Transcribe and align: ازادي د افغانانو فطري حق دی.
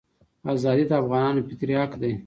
ازادي 0.53 0.83
د 0.87 0.91
افغانانو 1.01 1.45
فطري 1.47 1.75
حق 1.81 1.93
دی. 2.01 2.13